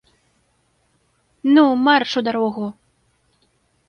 [1.53, 2.65] Ну, марш у дарогу!